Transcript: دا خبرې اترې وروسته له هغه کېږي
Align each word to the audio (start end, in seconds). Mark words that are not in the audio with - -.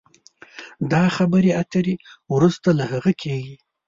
دا 0.91 1.03
خبرې 1.15 1.51
اترې 1.61 1.95
وروسته 2.33 2.69
له 2.79 2.83
هغه 2.91 3.11
کېږي 3.23 3.55